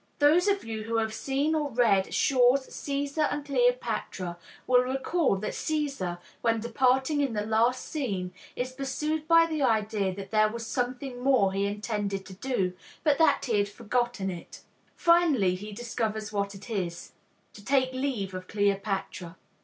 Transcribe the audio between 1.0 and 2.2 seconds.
seen or read